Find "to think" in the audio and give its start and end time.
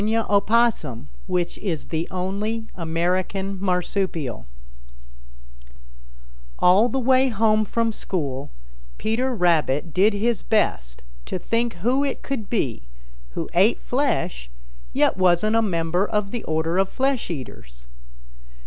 11.27-11.73